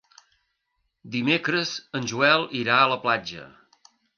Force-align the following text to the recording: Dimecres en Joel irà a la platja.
Dimecres 1.17 1.75
en 1.99 2.09
Joel 2.13 2.49
irà 2.63 2.81
a 2.87 2.91
la 2.95 2.99
platja. 3.05 3.47